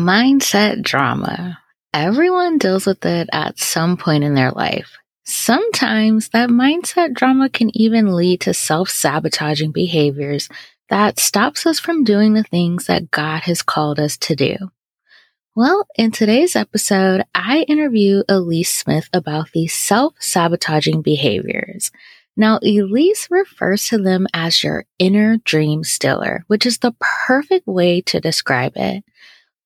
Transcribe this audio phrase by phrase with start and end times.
[0.00, 1.58] Mindset drama.
[1.92, 4.96] Everyone deals with it at some point in their life.
[5.24, 10.48] Sometimes that mindset drama can even lead to self sabotaging behaviors
[10.88, 14.56] that stops us from doing the things that God has called us to do.
[15.54, 21.90] Well, in today's episode, I interview Elise Smith about these self sabotaging behaviors.
[22.38, 26.94] Now, Elise refers to them as your inner dream stealer, which is the
[27.26, 29.04] perfect way to describe it.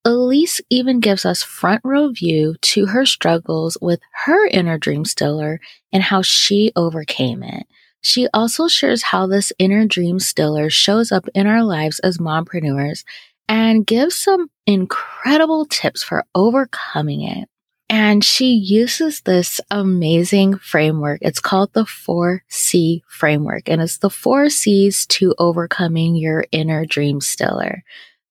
[0.05, 5.61] Elise even gives us front row view to her struggles with her inner dream stealer
[5.93, 7.67] and how she overcame it.
[8.03, 13.03] She also shares how this inner dream stealer shows up in our lives as mompreneurs
[13.49, 17.49] and gives some incredible tips for overcoming it.
[17.89, 21.21] And she uses this amazing framework.
[21.23, 27.21] It's called the 4C framework, and it's the four C's to overcoming your inner dream
[27.21, 27.85] stealer.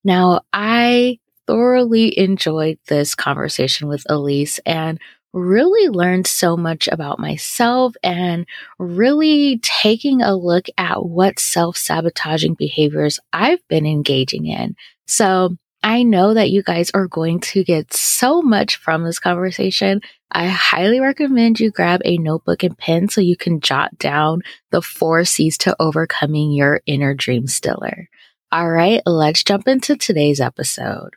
[0.03, 1.19] Now, I
[1.53, 4.99] thoroughly enjoyed this conversation with Elise and
[5.33, 8.47] really learned so much about myself and
[8.79, 14.75] really taking a look at what self sabotaging behaviors I've been engaging in.
[15.05, 20.01] So I know that you guys are going to get so much from this conversation.
[20.31, 24.81] I highly recommend you grab a notebook and pen so you can jot down the
[24.81, 28.09] four C's to overcoming your inner dream stealer.
[28.51, 31.15] All right, let's jump into today's episode.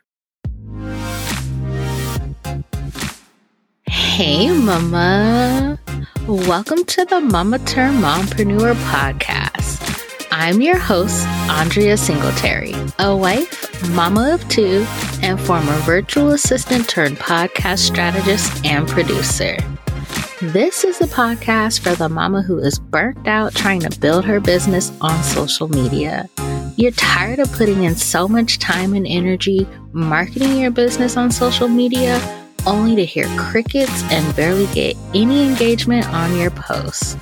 [3.87, 5.79] Hey, Mama.
[6.27, 10.27] Welcome to the Mama Turned Mompreneur podcast.
[10.29, 14.85] I'm your host, Andria Singletary, a wife, mama of two,
[15.21, 19.57] and former virtual assistant turned podcast strategist and producer.
[20.41, 24.39] This is the podcast for the mama who is burnt out trying to build her
[24.39, 26.29] business on social media.
[26.75, 31.67] You're tired of putting in so much time and energy marketing your business on social
[31.67, 32.19] media
[32.67, 37.17] only to hear crickets and barely get any engagement on your posts.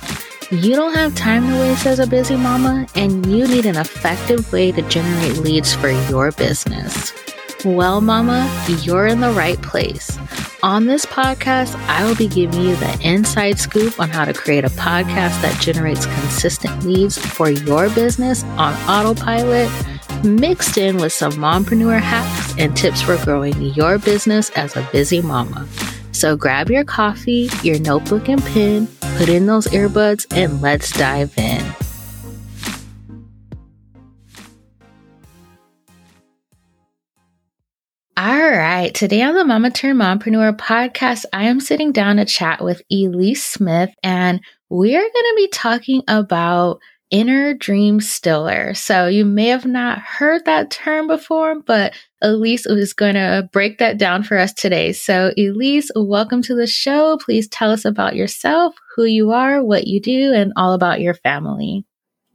[0.50, 4.52] You don't have time to waste as a busy mama, and you need an effective
[4.52, 7.12] way to generate leads for your business.
[7.64, 8.48] Well, Mama,
[8.82, 10.18] you're in the right place.
[10.62, 14.64] On this podcast, I will be giving you the inside scoop on how to create
[14.64, 19.70] a podcast that generates consistent leads for your business on autopilot
[20.24, 25.20] mixed in with some mompreneur hacks and tips for growing your business as a busy
[25.22, 25.66] mama.
[26.12, 31.36] So grab your coffee, your notebook and pen, put in those earbuds, and let's dive
[31.36, 31.64] in.
[38.18, 38.94] All right.
[38.94, 43.44] Today on the Mama Turned Mompreneur podcast, I am sitting down to chat with Elise
[43.44, 44.40] Smith, and
[44.70, 46.80] we are going to be talking about
[47.10, 48.74] inner dream stealer.
[48.74, 53.78] So you may have not heard that term before, but Elise is going to break
[53.78, 54.92] that down for us today.
[54.92, 57.18] So Elise, welcome to the show.
[57.18, 61.14] Please tell us about yourself, who you are, what you do, and all about your
[61.14, 61.84] family.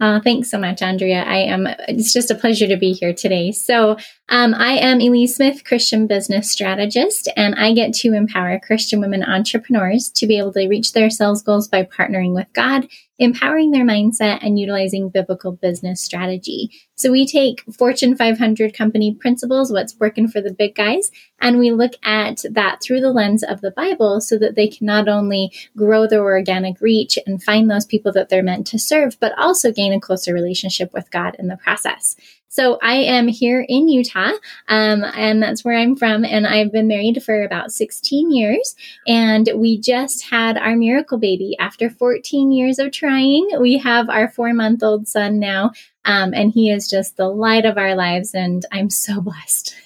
[0.02, 1.24] Uh, thanks so much, Andria.
[1.24, 1.68] I am.
[1.88, 3.52] It's just a pleasure to be here today.
[3.52, 3.98] So,
[4.30, 9.24] um, I am Elise Smith, Christian business strategist, and I get to empower Christian women
[9.24, 12.88] entrepreneurs to be able to reach their sales goals by partnering with God
[13.22, 16.72] empowering their mindset and utilizing biblical business strategy.
[16.96, 21.72] So we take Fortune 500 company principles, what's working for the big guys, and we
[21.72, 25.52] look at that through the lens of the Bible so that they can not only
[25.78, 29.72] grow their organic reach and find those people that they're meant to serve, but also
[29.72, 32.16] gain a closer relationship with God in the process.
[32.52, 34.34] So I am here in Utah,
[34.68, 36.26] um, and that's where I'm from.
[36.26, 38.76] And I've been married for about 16 years.
[39.08, 43.52] And we just had our miracle baby after 14 years of trying.
[43.58, 45.72] We have our four month old son now,
[46.04, 48.36] um, and he is just the light of our lives.
[48.36, 49.74] And I'm so blessed.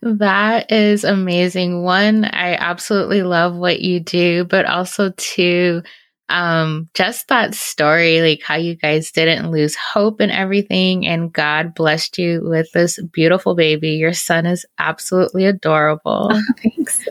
[0.00, 1.82] That is amazing.
[1.82, 5.82] One, I absolutely love what you do, but also two,
[6.28, 11.74] um just that story like how you guys didn't lose hope and everything and god
[11.74, 13.90] blessed you with this beautiful baby.
[13.90, 16.30] Your son is absolutely adorable.
[16.38, 17.04] Oh, thanks.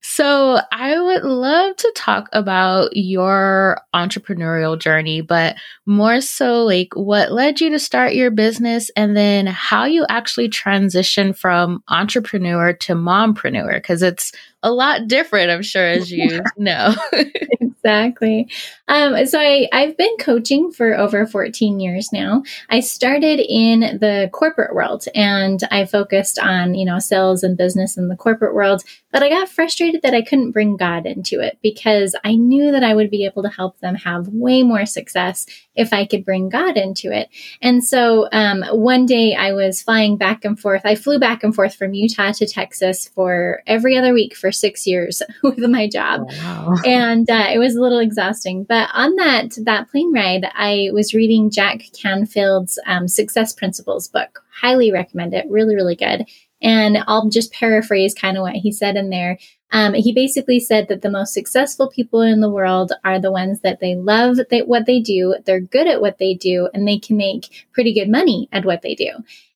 [0.00, 5.54] So i would love to talk about your entrepreneurial journey but
[5.86, 10.48] more so like what led you to start your business and then how you actually
[10.48, 14.32] transition from entrepreneur to mompreneur because it's
[14.62, 16.94] a lot different i'm sure as you know
[17.78, 18.48] exactly.
[18.88, 22.42] Um, so I, I've been coaching for over 14 years now.
[22.70, 27.96] I started in the corporate world and I focused on, you know, sales and business
[27.96, 28.82] in the corporate world,
[29.12, 32.84] but I got frustrated that I couldn't bring God into it because I knew that
[32.84, 36.48] I would be able to help them have way more success if I could bring
[36.48, 37.28] God into it.
[37.62, 40.82] And so um, one day I was flying back and forth.
[40.84, 44.86] I flew back and forth from Utah to Texas for every other week for six
[44.86, 46.28] years with my job.
[46.28, 46.74] Wow.
[46.84, 48.64] And uh, it was a little exhausting.
[48.64, 54.42] But on that, that plane ride, I was reading Jack Canfield's um, Success Principles book.
[54.60, 55.46] Highly recommend it.
[55.48, 56.26] Really, really good.
[56.60, 59.38] And I'll just paraphrase kind of what he said in there.
[59.70, 63.60] Um, he basically said that the most successful people in the world are the ones
[63.60, 66.98] that they love they, what they do, they're good at what they do, and they
[66.98, 69.10] can make pretty good money at what they do.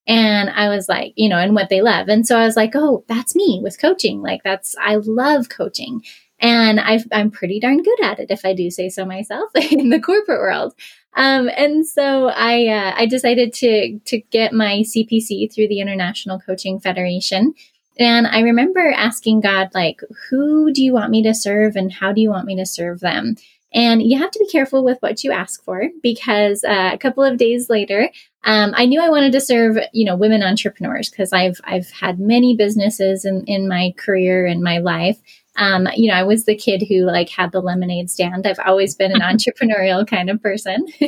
[0.06, 2.08] And I was like, you know, and what they love.
[2.08, 4.20] And so I was like, oh, that's me with coaching.
[4.20, 6.02] Like, that's, I love coaching.
[6.42, 9.90] And i am pretty darn good at it, if I do say so myself, in
[9.90, 10.74] the corporate world.
[11.14, 16.40] Um, and so I, uh, I decided to, to get my CPC through the International
[16.40, 17.54] Coaching Federation.
[17.98, 20.00] And I remember asking God, like,
[20.30, 23.00] who do you want me to serve and how do you want me to serve
[23.00, 23.36] them?
[23.74, 27.24] And you have to be careful with what you ask for because uh, a couple
[27.24, 28.10] of days later,
[28.44, 32.18] um, I knew I wanted to serve, you know, women entrepreneurs because I've I've had
[32.18, 35.18] many businesses in in my career and my life,
[35.56, 38.46] um, you know, I was the kid who like had the lemonade stand.
[38.46, 40.86] I've always been an entrepreneurial kind of person.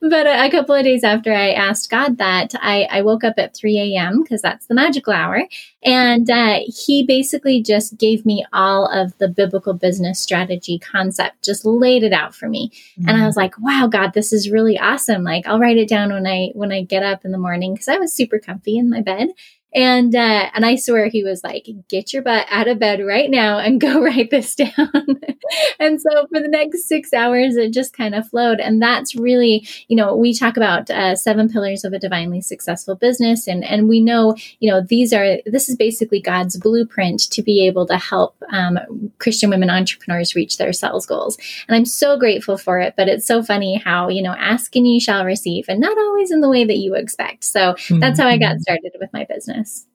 [0.00, 3.34] but a, a, couple of days after I asked God that, I, I woke up
[3.38, 4.22] at 3 a.m.
[4.22, 5.46] because that's the magical hour.
[5.82, 11.64] And uh, he basically just gave me all of the biblical business strategy concept, just
[11.64, 12.70] laid it out for me.
[12.98, 13.08] Mm-hmm.
[13.08, 15.24] And I was like, wow, God, this is really awesome.
[15.24, 17.88] Like I'll write it down when I, when I get up in the morning because
[17.88, 19.30] I was super comfy in my bed.
[19.74, 23.30] And uh, and I swear he was like, "Get your butt out of bed right
[23.30, 24.70] now and go write this down."
[25.80, 28.60] and so for the next six hours, it just kind of flowed.
[28.60, 32.96] And that's really, you know, we talk about uh, seven pillars of a divinely successful
[32.96, 37.42] business, and and we know, you know, these are this is basically God's blueprint to
[37.42, 41.38] be able to help um, Christian women entrepreneurs reach their sales goals.
[41.66, 42.92] And I'm so grateful for it.
[42.94, 46.30] But it's so funny how you know, ask and you shall receive, and not always
[46.30, 47.44] in the way that you expect.
[47.44, 48.00] So mm-hmm.
[48.00, 48.60] that's how I got mm-hmm.
[48.60, 49.86] started with my business business.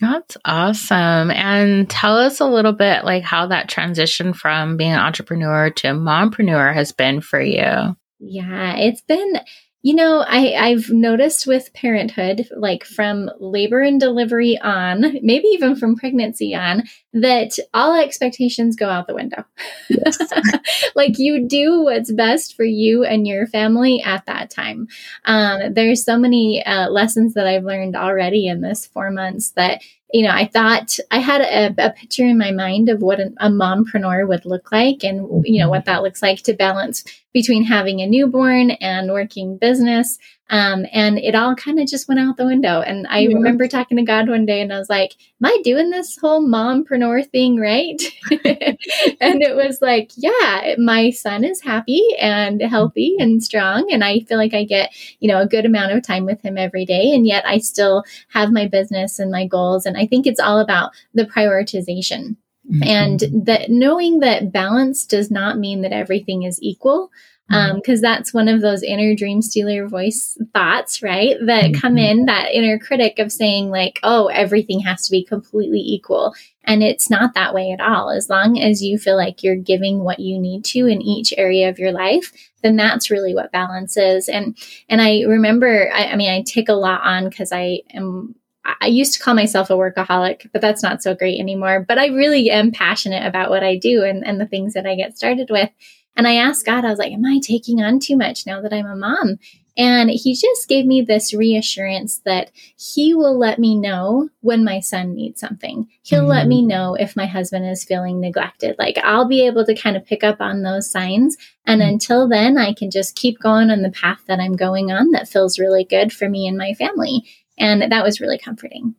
[0.00, 1.32] That's awesome.
[1.32, 5.88] And tell us a little bit like how that transition from being an entrepreneur to
[5.88, 7.96] a mompreneur has been for you.
[8.20, 9.40] Yeah, it's been
[9.82, 15.76] you know, I, I've noticed with parenthood, like from labor and delivery on, maybe even
[15.76, 16.82] from pregnancy on,
[17.12, 19.44] that all expectations go out the window.
[19.88, 20.18] Yes.
[20.96, 24.88] like you do what's best for you and your family at that time.
[25.24, 29.82] Um, there's so many uh, lessons that I've learned already in this four months that
[30.12, 33.32] you know, I thought I had a, a picture in my mind of what a,
[33.38, 35.90] a mompreneur would look like and, you know, what mm-hmm.
[35.90, 40.18] that looks like to balance between having a newborn and working business.
[40.50, 42.80] Um, and it all kind of just went out the window.
[42.80, 43.34] And I yeah.
[43.34, 46.42] remember talking to God one day and I was like, Am I doing this whole
[46.42, 48.00] mompreneur thing right?
[48.30, 53.88] and it was like, Yeah, my son is happy and healthy and strong.
[53.92, 54.90] And I feel like I get,
[55.20, 57.12] you know, a good amount of time with him every day.
[57.12, 59.84] And yet I still have my business and my goals.
[59.84, 62.36] And I think it's all about the prioritization.
[62.70, 62.82] Mm-hmm.
[62.82, 67.10] And that knowing that balance does not mean that everything is equal
[67.48, 68.00] because um, mm-hmm.
[68.02, 71.36] that's one of those inner dream stealer voice thoughts, right?
[71.46, 71.80] That mm-hmm.
[71.80, 76.34] come in that inner critic of saying like, oh, everything has to be completely equal.
[76.64, 78.10] And it's not that way at all.
[78.10, 81.70] As long as you feel like you're giving what you need to in each area
[81.70, 84.28] of your life, then that's really what balance is.
[84.28, 84.54] And,
[84.90, 88.34] and I remember, I, I mean, I take a lot on because I am
[88.80, 91.84] I used to call myself a workaholic, but that's not so great anymore.
[91.88, 94.94] But I really am passionate about what I do and, and the things that I
[94.94, 95.70] get started with.
[96.16, 98.72] And I asked God, I was like, Am I taking on too much now that
[98.72, 99.38] I'm a mom?
[99.78, 104.80] And he just gave me this reassurance that he will let me know when my
[104.80, 105.88] son needs something.
[106.02, 106.30] He'll mm-hmm.
[106.30, 106.68] let me mm-hmm.
[106.68, 108.74] know if my husband is feeling neglected.
[108.76, 111.36] Like I'll be able to kind of pick up on those signs.
[111.64, 111.90] And mm-hmm.
[111.90, 115.28] until then, I can just keep going on the path that I'm going on that
[115.28, 117.22] feels really good for me and my family.
[117.56, 118.96] And that was really comforting.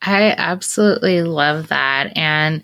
[0.00, 2.16] I absolutely love that.
[2.16, 2.62] And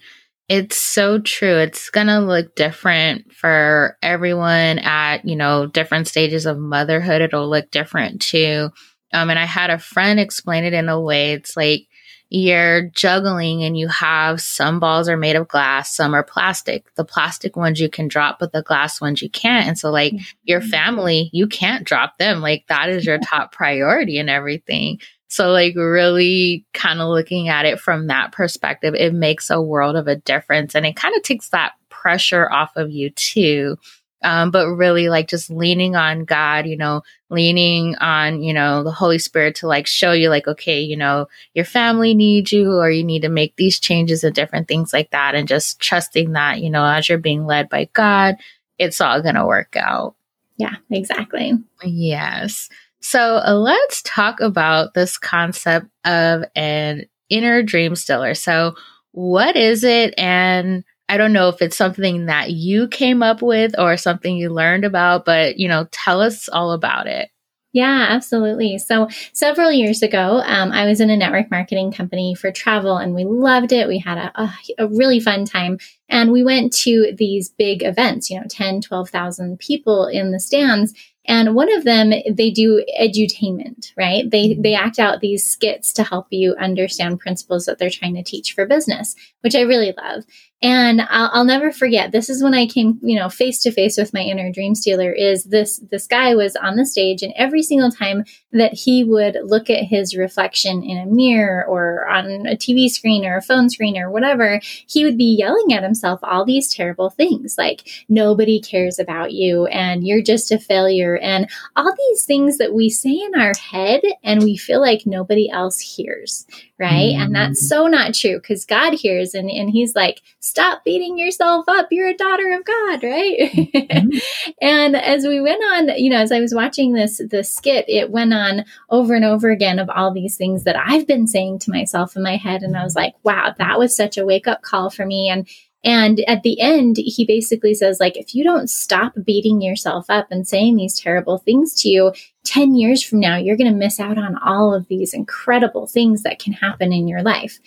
[0.50, 1.58] it's so true.
[1.58, 7.22] It's going to look different for everyone at, you know, different stages of motherhood.
[7.22, 8.70] It'll look different too.
[9.14, 11.34] Um, and I had a friend explain it in a way.
[11.34, 11.86] It's like
[12.30, 16.92] you're juggling and you have some balls are made of glass, some are plastic.
[16.96, 19.68] The plastic ones you can drop, but the glass ones you can't.
[19.68, 20.68] And so like your mm-hmm.
[20.68, 22.40] family, you can't drop them.
[22.40, 24.98] Like that is your top priority and everything.
[25.30, 29.94] So, like, really kind of looking at it from that perspective, it makes a world
[29.94, 30.74] of a difference.
[30.74, 33.78] And it kind of takes that pressure off of you too.
[34.22, 38.90] Um, but really like just leaning on God, you know, leaning on, you know, the
[38.90, 42.90] Holy Spirit to like show you, like, okay, you know, your family needs you or
[42.90, 45.34] you need to make these changes and different things like that.
[45.34, 48.34] And just trusting that, you know, as you're being led by God,
[48.78, 50.16] it's all going to work out.
[50.58, 51.54] Yeah, exactly.
[51.82, 52.68] Yes.
[53.00, 58.34] So uh, let's talk about this concept of an inner dream stealer.
[58.34, 58.74] So,
[59.12, 60.14] what is it?
[60.18, 64.50] And I don't know if it's something that you came up with or something you
[64.50, 67.30] learned about, but you know, tell us all about it.
[67.72, 68.78] Yeah, absolutely.
[68.78, 73.14] So several years ago, um, I was in a network marketing company for travel and
[73.14, 73.86] we loved it.
[73.86, 75.78] We had a, a, a, really fun time
[76.08, 80.94] and we went to these big events, you know, 10, 12,000 people in the stands.
[81.26, 84.28] And one of them, they do edutainment, right?
[84.28, 84.62] They, mm-hmm.
[84.62, 88.52] they act out these skits to help you understand principles that they're trying to teach
[88.52, 90.24] for business, which I really love.
[90.62, 92.12] And I'll, I'll, never forget.
[92.12, 95.10] This is when I came, you know, face to face with my inner dream stealer.
[95.10, 99.38] Is this this guy was on the stage, and every single time that he would
[99.42, 103.70] look at his reflection in a mirror or on a TV screen or a phone
[103.70, 108.60] screen or whatever, he would be yelling at himself all these terrible things like nobody
[108.60, 113.10] cares about you and you're just a failure and all these things that we say
[113.10, 116.46] in our head and we feel like nobody else hears,
[116.78, 117.12] right?
[117.12, 117.22] Mm-hmm.
[117.22, 121.64] And that's so not true because God hears and, and He's like, stop beating yourself
[121.68, 121.88] up.
[121.90, 123.38] You're a daughter of God, right?
[123.52, 124.18] Mm-hmm.
[124.60, 128.10] and as we went on, you know, as I was watching this the skit, it
[128.10, 131.70] went on over and over again of all these things that I've been saying to
[131.70, 132.62] myself in my head.
[132.62, 135.28] And I was like, wow, that was such a wake up call for me.
[135.28, 135.48] And
[135.82, 140.26] and at the end, he basically says, like, if you don't stop beating yourself up
[140.30, 142.12] and saying these terrible things to you,
[142.44, 146.22] 10 years from now, you're going to miss out on all of these incredible things
[146.22, 147.60] that can happen in your life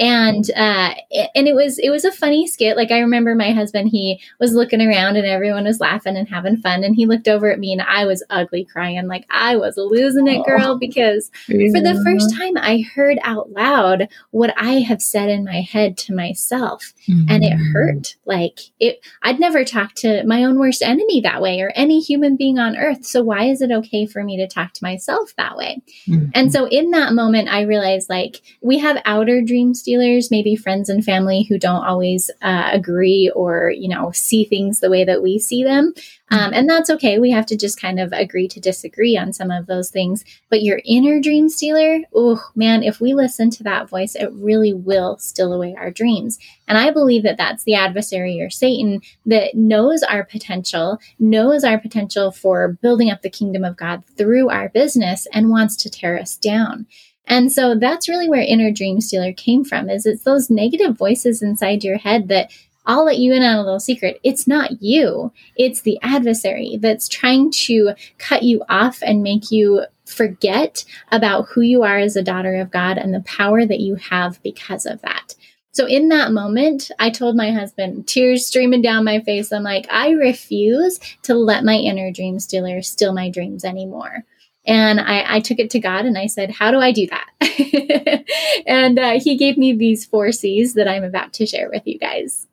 [0.00, 0.94] and uh
[1.34, 4.54] and it was it was a funny skit like i remember my husband he was
[4.54, 7.70] looking around and everyone was laughing and having fun and he looked over at me
[7.70, 11.70] and i was ugly crying like i was losing it girl because yeah.
[11.70, 15.98] for the first time i heard out loud what i have said in my head
[15.98, 17.28] to myself mm-hmm.
[17.28, 17.72] and it mm-hmm.
[17.72, 22.00] hurt like it i'd never talked to my own worst enemy that way or any
[22.00, 25.34] human being on earth so why is it okay for me to talk to myself
[25.36, 26.30] that way mm-hmm.
[26.32, 30.88] and so in that moment i realized like we have outer dreams stealers, maybe friends
[30.88, 35.20] and family who don't always uh, agree or, you know, see things the way that
[35.20, 35.92] we see them.
[36.30, 37.18] Um, and that's okay.
[37.18, 40.24] We have to just kind of agree to disagree on some of those things.
[40.48, 44.72] But your inner dream stealer, oh man, if we listen to that voice, it really
[44.72, 46.38] will steal away our dreams.
[46.68, 51.80] And I believe that that's the adversary or Satan that knows our potential, knows our
[51.80, 56.16] potential for building up the kingdom of God through our business and wants to tear
[56.16, 56.86] us down.
[57.30, 61.40] And so that's really where inner dream stealer came from is it's those negative voices
[61.40, 62.50] inside your head that
[62.86, 64.18] I'll let you in on a little secret.
[64.24, 65.32] It's not you.
[65.54, 71.60] It's the adversary that's trying to cut you off and make you forget about who
[71.60, 75.00] you are as a daughter of God and the power that you have because of
[75.02, 75.36] that.
[75.70, 79.86] So in that moment, I told my husband, tears streaming down my face, I'm like,
[79.88, 84.24] I refuse to let my inner dream stealer steal my dreams anymore.
[84.66, 88.24] And I, I, took it to God and I said, How do I do that?
[88.66, 91.98] and uh, He gave me these four C's that I'm about to share with you
[91.98, 92.46] guys.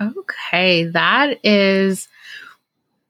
[0.00, 2.08] Okay, that is.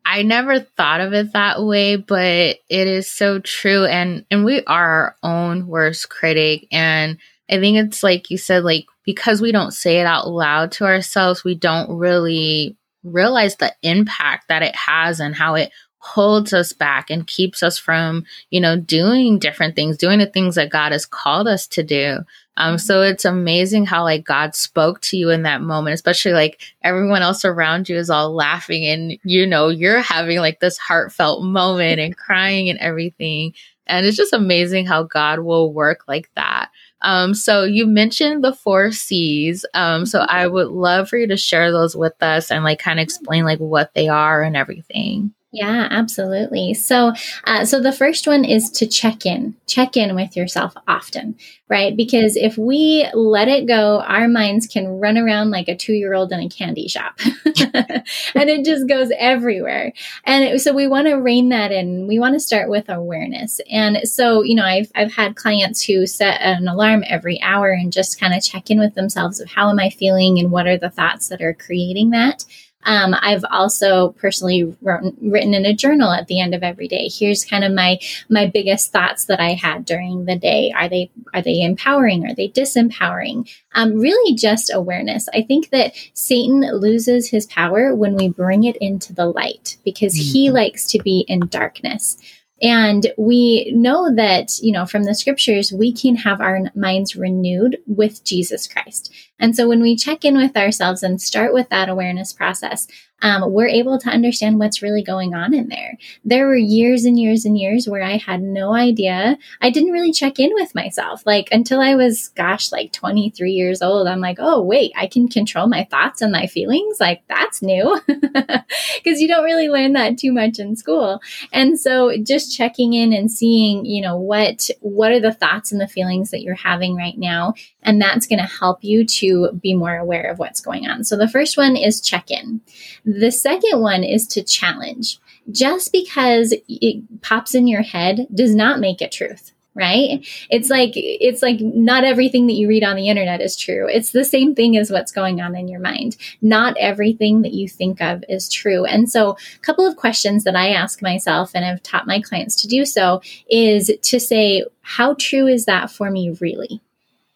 [0.05, 3.85] I never thought of it that way, but it is so true.
[3.85, 6.67] And and we are our own worst critic.
[6.73, 7.19] And
[7.51, 10.85] I think it's like you said, like because we don't say it out loud to
[10.85, 15.71] ourselves, we don't really realize the impact that it has and how it
[16.03, 20.57] holds us back and keeps us from, you know, doing different things, doing the things
[20.57, 22.19] that God has called us to do.
[22.57, 26.61] Um, so it's amazing how like God spoke to you in that moment, especially like
[26.83, 31.45] everyone else around you is all laughing and you know, you're having like this heartfelt
[31.45, 33.55] moment and crying and everything.
[33.87, 36.71] And it's just amazing how God will work like that.
[37.01, 39.65] Um, so you mentioned the four C's.
[39.73, 42.99] Um, so I would love for you to share those with us and like kind
[42.99, 45.33] of explain like what they are and everything.
[45.55, 46.73] Yeah, absolutely.
[46.73, 47.13] So,
[47.45, 51.37] uh, so the first one is to check in, check in with yourself often,
[51.69, 51.95] right?
[51.95, 56.15] Because if we let it go, our minds can run around like a two year
[56.15, 59.93] old in a candy shop and it just goes everywhere.
[60.25, 62.07] And it, so we want to rein that in.
[62.07, 63.61] We want to start with awareness.
[63.71, 67.93] And so, you know, I've, I've had clients who set an alarm every hour and
[67.93, 70.79] just kind of check in with themselves of how am I feeling and what are
[70.79, 72.47] the thoughts that are creating that.
[72.85, 77.09] Um, I've also personally wrote, written in a journal at the end of every day.
[77.09, 77.99] Here's kind of my
[78.29, 80.73] my biggest thoughts that I had during the day.
[80.77, 82.27] Are they are they empowering?
[82.27, 83.51] Are they disempowering?
[83.75, 85.29] Um, really, just awareness.
[85.33, 90.15] I think that Satan loses his power when we bring it into the light because
[90.15, 90.33] mm-hmm.
[90.33, 92.19] he likes to be in darkness.
[92.63, 97.79] And we know that, you know, from the scriptures, we can have our minds renewed
[97.87, 99.13] with Jesus Christ.
[99.41, 102.87] And so when we check in with ourselves and start with that awareness process,
[103.23, 105.97] um, we're able to understand what's really going on in there.
[106.25, 109.39] There were years and years and years where I had no idea.
[109.61, 111.25] I didn't really check in with myself.
[111.25, 115.29] Like until I was, gosh, like 23 years old, I'm like, oh, wait, I can
[115.29, 116.99] control my thoughts and my feelings.
[117.01, 121.21] Like that's new because you don't really learn that too much in school.
[121.53, 125.81] And so just checking in and seeing, you know, what, what are the thoughts and
[125.81, 127.55] the feelings that you're having right now.
[127.83, 131.05] And that's going to help you to be more aware of what's going on.
[131.05, 132.61] So the first one is check in.
[133.05, 135.19] The second one is to challenge.
[135.51, 140.93] Just because it pops in your head does not make it truth right it's like
[140.95, 144.55] it's like not everything that you read on the internet is true it's the same
[144.55, 148.51] thing as what's going on in your mind not everything that you think of is
[148.51, 152.21] true and so a couple of questions that i ask myself and i've taught my
[152.21, 156.83] clients to do so is to say how true is that for me really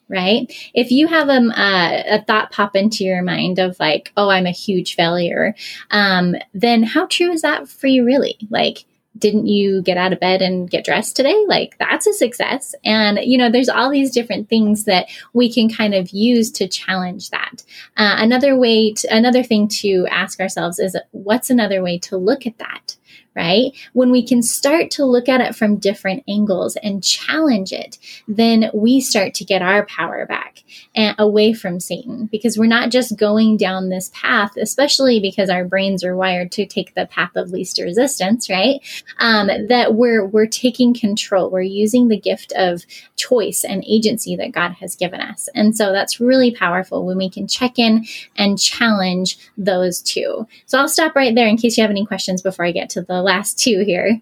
[0.08, 0.52] right?
[0.74, 4.50] If you have um, a thought pop into your mind of like, oh, I'm a
[4.50, 5.54] huge failure,
[5.90, 8.36] um, then how true is that for you really?
[8.50, 8.84] Like,
[9.18, 11.44] didn't you get out of bed and get dressed today?
[11.48, 12.74] Like, that's a success.
[12.84, 16.68] And, you know, there's all these different things that we can kind of use to
[16.68, 17.64] challenge that.
[17.96, 22.46] Uh, another way, to, another thing to ask ourselves is what's another way to look
[22.46, 22.96] at that?
[23.36, 23.72] Right?
[23.92, 28.70] When we can start to look at it from different angles and challenge it, then
[28.72, 30.64] we start to get our power back
[30.94, 35.64] and away from Satan because we're not just going down this path, especially because our
[35.64, 38.80] brains are wired to take the path of least resistance, right?
[39.18, 41.50] Um, that we're we're taking control.
[41.50, 42.84] We're using the gift of
[43.16, 47.28] choice and agency that God has given us, and so that's really powerful when we
[47.28, 50.46] can check in and challenge those two.
[50.64, 53.02] So I'll stop right there in case you have any questions before I get to
[53.02, 54.20] the last two here?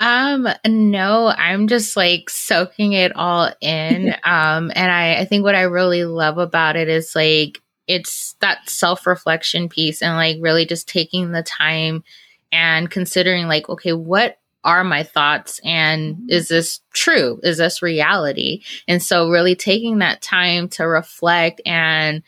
[0.00, 4.10] Um, no, I'm just like soaking it all in.
[4.24, 8.68] um, and I, I think what I really love about it is like it's that
[8.68, 12.04] self reflection piece and like really just taking the time
[12.52, 16.26] and considering like, okay, what are my thoughts and mm-hmm.
[16.28, 17.40] is this true?
[17.42, 18.62] Is this reality?
[18.86, 22.22] And so really taking that time to reflect and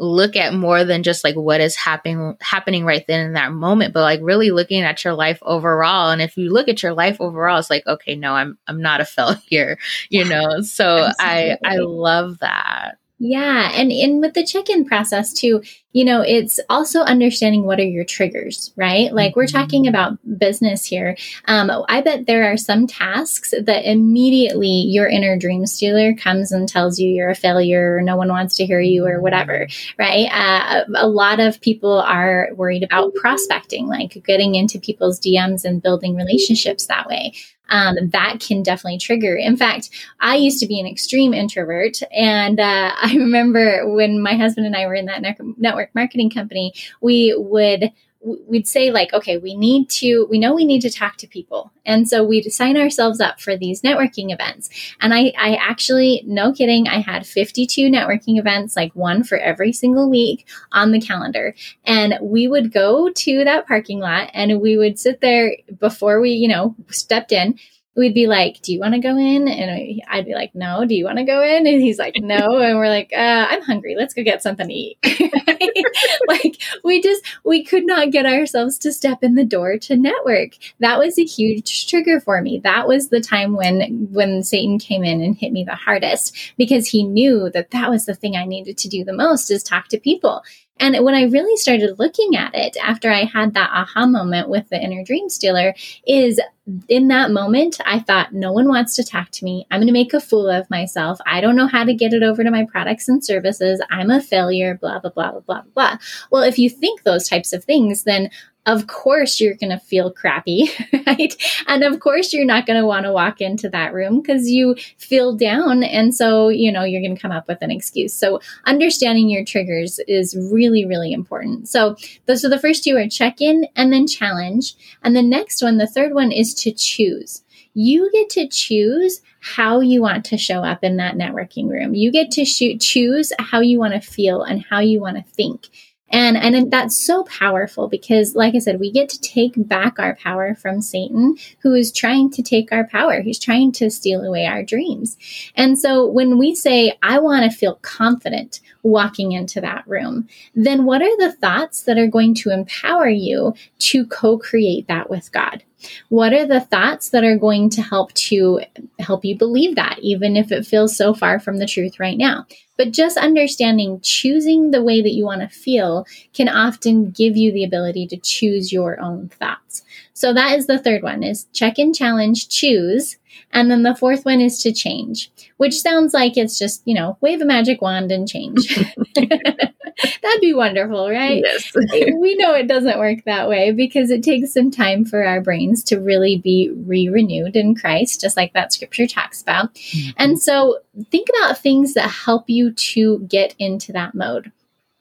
[0.00, 3.92] look at more than just like what is happening happening right then in that moment
[3.92, 6.10] but like really looking at your life overall.
[6.10, 9.00] And if you look at your life overall it's like okay no i'm i'm not
[9.00, 10.62] a failure you know?
[10.62, 13.70] So i i love that yeah.
[13.74, 18.04] And in with the check-in process too, you know, it's also understanding what are your
[18.04, 19.12] triggers, right?
[19.12, 19.90] Like we're talking mm-hmm.
[19.90, 21.18] about business here.
[21.44, 26.66] Um, I bet there are some tasks that immediately your inner dream stealer comes and
[26.66, 30.28] tells you you're a failure or no one wants to hear you or whatever, right?
[30.32, 35.82] Uh, a lot of people are worried about prospecting, like getting into people's DMs and
[35.82, 37.34] building relationships that way
[37.70, 39.36] um, that can definitely trigger.
[39.36, 42.00] In fact, I used to be an extreme introvert.
[42.12, 45.22] And uh, I remember when my husband and I were in that
[45.56, 50.64] network marketing company, we would we'd say like okay we need to we know we
[50.64, 51.72] need to talk to people.
[51.86, 54.68] And so we'd sign ourselves up for these networking events.
[55.00, 59.72] And i i actually no kidding i had 52 networking events like one for every
[59.72, 61.54] single week on the calendar.
[61.84, 66.30] And we would go to that parking lot and we would sit there before we
[66.30, 67.58] you know stepped in
[67.96, 70.94] we'd be like, "Do you want to go in?" And I'd be like, "No." Do
[70.94, 71.66] you want to go in?
[71.66, 72.38] And he's like, "No."
[72.70, 73.96] And we're like, uh, "I'm hungry.
[73.96, 74.98] Let's go get something to eat."
[76.28, 80.52] like we just we could not get ourselves to step in the door to network.
[80.78, 82.60] That was a huge trigger for me.
[82.62, 86.86] That was the time when when Satan came in and hit me the hardest because
[86.86, 89.88] he knew that that was the thing I needed to do the most is talk
[89.88, 90.42] to people.
[90.80, 94.68] And when I really started looking at it after I had that aha moment with
[94.70, 95.74] the inner dream stealer,
[96.06, 96.40] is
[96.88, 99.66] in that moment, I thought, no one wants to talk to me.
[99.70, 101.18] I'm going to make a fool of myself.
[101.26, 103.82] I don't know how to get it over to my products and services.
[103.90, 105.62] I'm a failure, blah, blah, blah, blah, blah.
[105.74, 105.98] Blah.
[106.30, 108.30] Well, if you think those types of things, then
[108.66, 110.68] of course you're going to feel crappy,
[111.06, 111.34] right?
[111.66, 114.74] And of course you're not going to want to walk into that room because you
[114.98, 115.82] feel down.
[115.82, 118.12] And so, you know, you're going to come up with an excuse.
[118.12, 121.68] So understanding your triggers is really, really important.
[121.68, 121.96] So
[122.26, 124.74] those are the first two are check in and then challenge.
[125.02, 127.42] And the next one, the third one is to choose.
[127.72, 131.94] You get to choose how you want to show up in that networking room.
[131.94, 135.68] You get to choose how you want to feel and how you want to think.
[136.10, 140.16] And, and that's so powerful because, like I said, we get to take back our
[140.16, 143.20] power from Satan, who is trying to take our power.
[143.20, 145.16] He's trying to steal away our dreams.
[145.54, 150.84] And so when we say, I want to feel confident walking into that room, then
[150.84, 155.30] what are the thoughts that are going to empower you to co create that with
[155.32, 155.62] God?
[156.08, 158.60] What are the thoughts that are going to help to
[158.98, 162.46] help you believe that, even if it feels so far from the truth right now?
[162.76, 167.52] But just understanding choosing the way that you want to feel can often give you
[167.52, 169.82] the ability to choose your own thoughts.
[170.14, 173.16] So that is the third one is check in challenge, choose.
[173.52, 177.16] And then the fourth one is to change, which sounds like it's just, you know,
[177.20, 178.78] wave a magic wand and change.
[180.22, 181.42] That'd be wonderful, right?
[181.44, 181.72] Yes.
[181.74, 185.82] we know it doesn't work that way because it takes some time for our brains
[185.84, 189.74] to really be re renewed in Christ, just like that scripture talks about.
[189.74, 190.10] Mm-hmm.
[190.16, 190.78] And so
[191.10, 194.52] think about things that help you to get into that mode.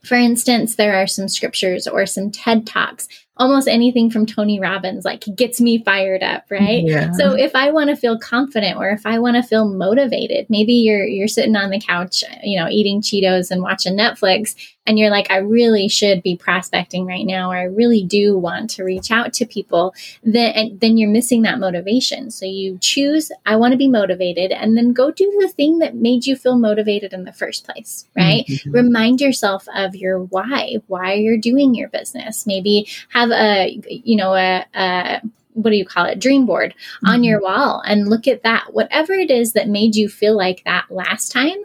[0.04, 3.08] For instance, there are some scriptures or some TED Talks
[3.40, 6.84] almost anything from Tony Robbins like gets me fired up, right?
[6.84, 7.12] Yeah.
[7.14, 10.74] So if I want to feel confident or if I want to feel motivated, maybe
[10.74, 14.56] you're you're sitting on the couch, you know, eating Cheetos and watching Netflix
[14.90, 18.72] and you're like, I really should be prospecting right now, or I really do want
[18.72, 22.32] to reach out to people, then, then you're missing that motivation.
[22.32, 25.94] So you choose, I want to be motivated, and then go do the thing that
[25.94, 28.46] made you feel motivated in the first place, right?
[28.48, 28.72] Mm-hmm.
[28.72, 32.48] Remind yourself of your why, why you're doing your business.
[32.48, 35.22] Maybe have a, you know, a, a
[35.54, 37.08] what do you call it dream board mm-hmm.
[37.08, 40.64] on your wall and look at that whatever it is that made you feel like
[40.64, 41.58] that last time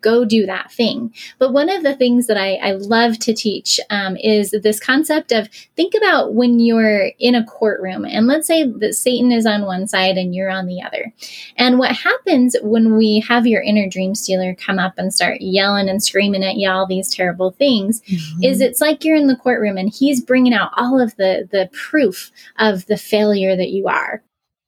[0.00, 1.14] go do that thing.
[1.38, 5.32] But one of the things that I, I love to teach um, is this concept
[5.32, 9.62] of think about when you're in a courtroom, and let's say that Satan is on
[9.62, 11.12] one side and you're on the other.
[11.56, 15.88] And what happens when we have your inner dream stealer come up and start yelling
[15.88, 18.42] and screaming at you all these terrible things mm-hmm.
[18.42, 21.68] is it's like you're in the courtroom and he's bringing out all of the the
[21.72, 24.22] proof of the failure that you are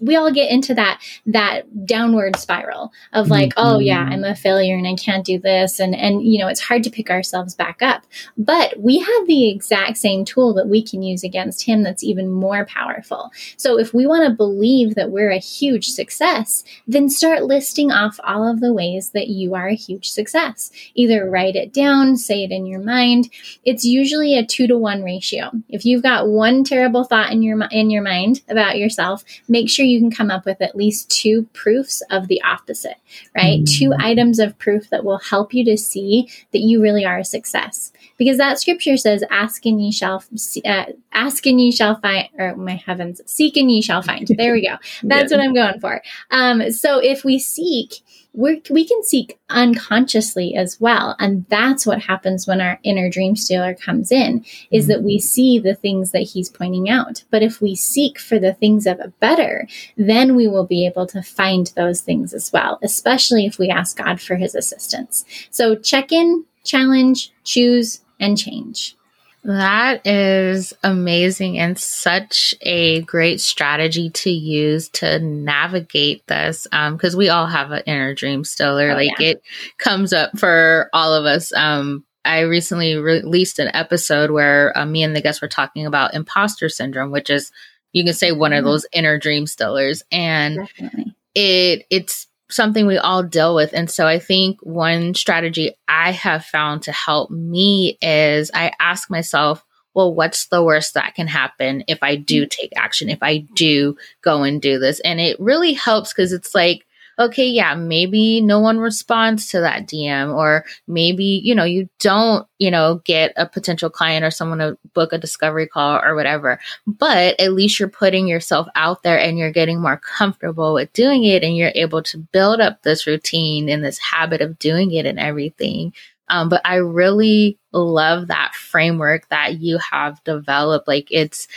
[0.05, 3.67] we all get into that that downward spiral of like mm-hmm.
[3.67, 5.81] oh yeah i'm a failure and i can't do this.
[5.81, 8.05] And and you know it's hard to pick ourselves back up.
[8.37, 12.31] But we have the exact same tool that we can use against him that's even
[12.31, 13.31] more powerful.
[13.57, 18.19] So if we want to believe that we're a huge success then start listing off
[18.25, 20.71] all of the ways that you are a huge success.
[20.95, 23.31] Either write it down say it in your mind.
[23.65, 25.51] It's usually a 2 to 1 ratio.
[25.69, 29.85] If you've got one terrible thought in your in your mind about yourself make sure
[29.85, 32.97] you can come up with at least two proofs of the opposite,
[33.37, 33.61] right?
[33.61, 33.79] Mm-hmm.
[33.79, 37.25] Two items of proof that will help you to see that you really are a
[37.25, 37.93] success.
[38.17, 40.23] Because that scripture says, "Ask and ye shall
[40.65, 44.29] uh, ask and ye shall find." Or my heavens, seek and ye shall find.
[44.37, 44.77] There we go.
[45.03, 45.39] That's yeah.
[45.39, 46.03] what I'm going for.
[46.31, 47.95] Um, so if we seek
[48.35, 51.17] we we can seek unconsciously as well.
[51.19, 55.25] And that's what happens when our inner dream stealer comes in is that we mm-hmm.
[55.25, 57.25] see the things that he's pointing out.
[57.31, 61.07] But if we seek for the things of a better then we will be able
[61.07, 65.25] to find those things as well especially if we ask god for his assistance.
[65.51, 68.97] So check in challenge choose and change
[69.45, 76.67] that is amazing and such a great strategy to use to navigate this.
[76.73, 78.91] Um, cause we all have an inner dream stealer.
[78.91, 79.31] Oh, like yeah.
[79.31, 79.43] it
[79.79, 81.53] comes up for all of us.
[81.53, 86.15] Um, I recently released an episode where uh, me and the guests were talking about
[86.15, 87.53] imposter syndrome, which is,
[87.93, 88.61] you can say one mm-hmm.
[88.61, 91.15] of those inner dream stealers, And Definitely.
[91.35, 93.73] it, it's something we all deal with.
[93.73, 99.11] And so I think one strategy I have found to help me is I ask
[99.11, 102.49] myself, well, what's the worst that can happen if I do mm-hmm.
[102.49, 105.01] take action, if I do go and do this?
[105.01, 106.87] And it really helps because it's like,
[107.19, 112.47] okay, yeah, maybe no one responds to that DM, or maybe, you know, you don't,
[112.59, 116.59] you know, get a potential client or someone to book a discovery call or whatever.
[116.87, 121.25] But at least you're putting yourself out there and you're getting more comfortable with doing
[121.25, 125.07] it and you're able to build up this routine and this habit of doing it
[125.07, 125.93] and everything.
[126.29, 130.89] Um, but I really love that framework that you have developed.
[130.89, 131.49] Like it's,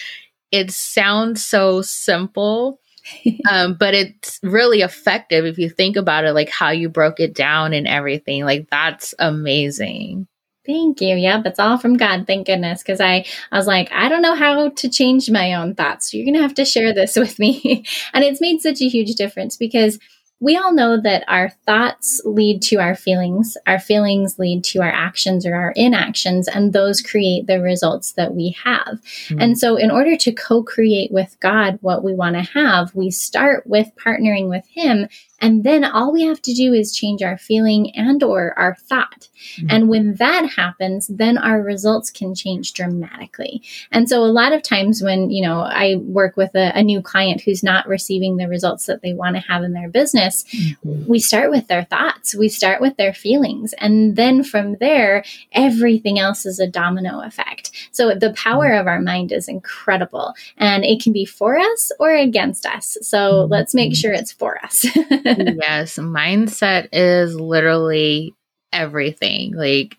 [0.52, 2.80] it sounds so simple,
[3.52, 7.34] um, but it's really effective if you think about it, like how you broke it
[7.34, 8.46] down and everything.
[8.46, 10.28] Like that's amazing.
[10.66, 11.16] Thank you.
[11.16, 12.28] Yep, it's all from God.
[12.28, 12.84] Thank goodness.
[12.84, 16.12] Because I, I was like, I don't know how to change my own thoughts.
[16.12, 17.86] So you're gonna have to share this with me.
[18.14, 19.98] and it's made such a huge difference because
[20.40, 24.92] we all know that our thoughts lead to our feelings, our feelings lead to our
[24.92, 29.00] actions or our inactions, and those create the results that we have.
[29.02, 29.42] Mm-hmm.
[29.42, 33.10] And so, in order to co create with God what we want to have, we
[33.10, 35.08] start with partnering with Him
[35.40, 39.28] and then all we have to do is change our feeling and or our thought.
[39.58, 39.68] Mm-hmm.
[39.70, 43.62] And when that happens, then our results can change dramatically.
[43.92, 47.02] And so a lot of times when, you know, I work with a, a new
[47.02, 51.06] client who's not receiving the results that they want to have in their business, mm-hmm.
[51.08, 53.74] we start with their thoughts, we start with their feelings.
[53.78, 57.72] And then from there, everything else is a domino effect.
[57.92, 58.82] So the power mm-hmm.
[58.82, 62.98] of our mind is incredible and it can be for us or against us.
[63.02, 63.52] So mm-hmm.
[63.52, 64.86] let's make sure it's for us.
[65.62, 68.34] yes, mindset is literally
[68.72, 69.54] everything.
[69.56, 69.98] Like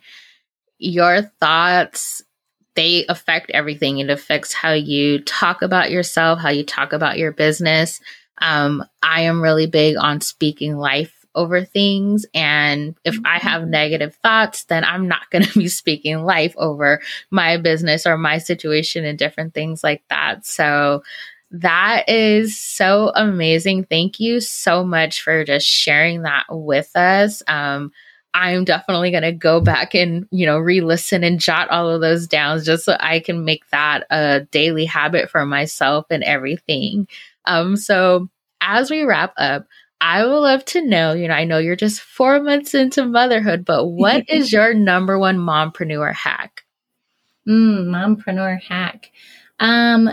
[0.78, 2.22] your thoughts,
[2.74, 3.98] they affect everything.
[3.98, 8.00] It affects how you talk about yourself, how you talk about your business.
[8.40, 12.26] Um, I am really big on speaking life over things.
[12.34, 13.70] And if I have mm-hmm.
[13.70, 18.38] negative thoughts, then I'm not going to be speaking life over my business or my
[18.38, 20.44] situation and different things like that.
[20.44, 21.02] So,
[21.50, 23.84] that is so amazing.
[23.84, 27.42] Thank you so much for just sharing that with us.
[27.46, 27.92] Um,
[28.34, 32.00] I'm definitely going to go back and, you know, re listen and jot all of
[32.00, 37.08] those down just so I can make that a daily habit for myself and everything.
[37.46, 38.28] Um, so
[38.60, 39.66] as we wrap up,
[40.00, 43.64] I would love to know, you know, I know you're just four months into motherhood,
[43.64, 46.62] but what is your number one mompreneur hack?
[47.48, 49.10] Mm, mompreneur hack.
[49.58, 50.10] Um,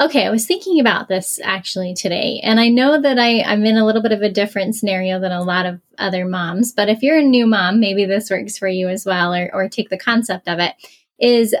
[0.00, 3.76] Okay, I was thinking about this actually today, and I know that I, I'm in
[3.76, 7.02] a little bit of a different scenario than a lot of other moms, but if
[7.02, 9.98] you're a new mom, maybe this works for you as well, or, or take the
[9.98, 10.74] concept of it.
[11.18, 11.54] Is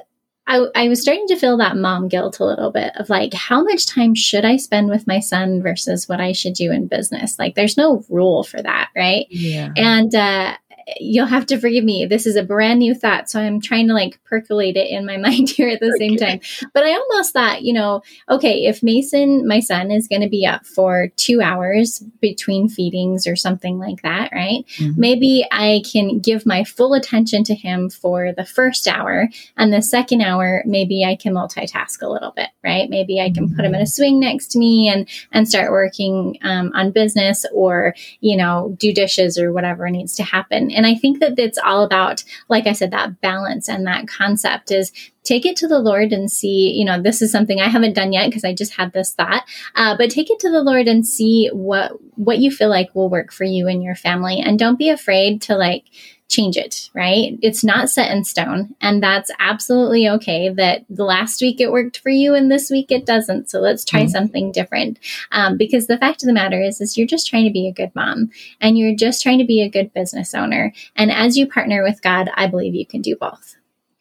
[0.46, 3.62] I, I was starting to feel that mom guilt a little bit of like, how
[3.62, 7.38] much time should I spend with my son versus what I should do in business?
[7.38, 9.26] Like, there's no rule for that, right?
[9.28, 9.68] Yeah.
[9.76, 10.56] And uh,
[10.98, 12.06] you'll have to forgive me.
[12.06, 13.30] This is a brand new thought.
[13.30, 16.08] So I'm trying to like percolate it in my mind here at the okay.
[16.08, 16.40] same time.
[16.72, 20.46] But I almost thought, you know, okay, if Mason, my son, is going to be
[20.46, 24.64] up for two hours between feedings or something like that, right?
[24.78, 25.00] Mm-hmm.
[25.00, 29.28] Maybe I can give my full attention to him for the first hour.
[29.56, 32.88] And the second hour, maybe I can multitask a little bit, right?
[32.88, 33.56] Maybe I can mm-hmm.
[33.56, 33.88] put him in a mm-hmm.
[33.88, 38.92] swing next to me and, and start working um, on business or, you know, do
[38.92, 40.69] dishes or whatever needs to happen.
[40.74, 44.70] And I think that it's all about, like I said, that balance and that concept
[44.70, 47.94] is take it to the Lord and see, you know, this is something I haven't
[47.94, 50.88] done yet because I just had this thought, uh, but take it to the Lord
[50.88, 54.40] and see what, what you feel like will work for you and your family.
[54.40, 55.84] And don't be afraid to like,
[56.30, 57.38] change it, right?
[57.42, 58.74] It's not set in stone.
[58.80, 62.90] And that's absolutely okay that the last week it worked for you and this week
[62.90, 63.50] it doesn't.
[63.50, 64.10] So let's try mm-hmm.
[64.10, 64.98] something different.
[65.32, 67.72] Um, because the fact of the matter is, is you're just trying to be a
[67.72, 70.72] good mom and you're just trying to be a good business owner.
[70.96, 73.56] And as you partner with God, I believe you can do both.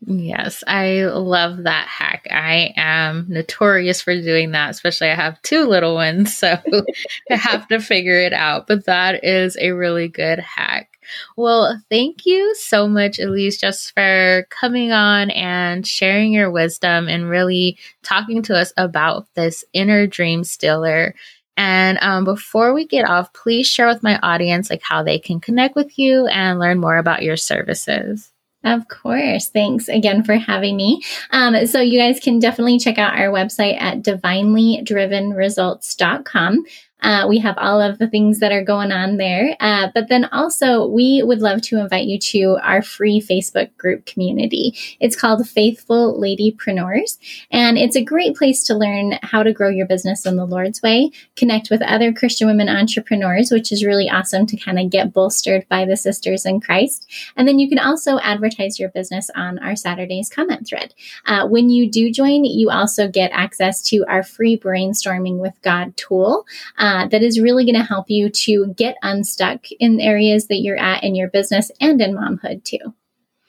[0.06, 2.26] Yes, I love that hack.
[2.32, 6.58] I am notorious for doing that, especially I have two little ones, so
[7.32, 8.66] I have to figure it out.
[8.66, 10.99] But that is a really good hack.
[11.38, 17.30] Well, thank you so much, Elise, just for coming on and sharing your wisdom and
[17.30, 21.16] really talking to us about this inner dream stealer.
[21.58, 25.42] And um, before we get off, please share with my audience like how they can
[25.42, 28.32] connect with you and learn more about your services.
[28.64, 29.50] Of course.
[29.50, 31.02] Thanks again for having me.
[31.32, 36.66] Um, so, you guys can definitely check out our website at divinelydrivenresults.com.
[37.02, 39.56] Uh, we have all of the things that are going on there.
[39.60, 44.06] Uh, but then also, we would love to invite you to our free Facebook group
[44.06, 44.76] community.
[45.00, 47.18] It's called Faithful Ladypreneurs,
[47.52, 50.82] and it's a great place to learn how to grow your business in the Lord's
[50.82, 55.14] way, connect with other Christian women entrepreneurs, which is really awesome to kind of get
[55.14, 57.10] bolstered by the sisters in Christ.
[57.36, 60.94] And then you can also advertise your business on our Saturdays comment thread.
[61.26, 65.96] Uh, when you do join, you also get access to our free brainstorming with God
[65.96, 66.46] tool.
[66.78, 70.62] Um, uh, that is really going to help you to get unstuck in areas that
[70.62, 72.96] you're at in your business and in momhood too.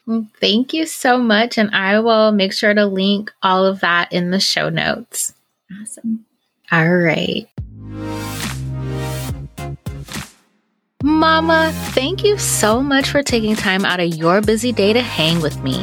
[0.06, 1.56] Well, thank you so much.
[1.56, 5.32] And I will make sure to link all of that in the show notes.
[5.80, 6.26] Awesome.
[6.70, 7.48] All right.
[11.02, 15.40] Mama, thank you so much for taking time out of your busy day to hang
[15.40, 15.78] with me.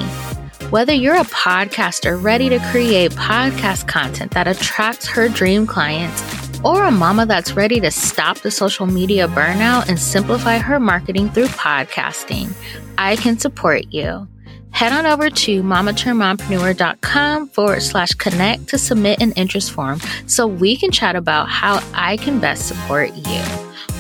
[0.70, 6.22] Whether you're a podcaster ready to create podcast content that attracts her dream clients,
[6.64, 11.30] or a mama that's ready to stop the social media burnout and simplify her marketing
[11.30, 12.54] through podcasting,
[12.98, 14.28] I can support you.
[14.72, 20.76] Head on over to mamaturnedmompreneur.com forward slash connect to submit an interest form so we
[20.76, 23.42] can chat about how I can best support you.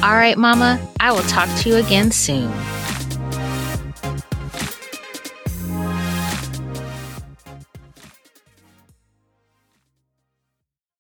[0.04, 2.52] All right, Mama, I will talk to you again soon.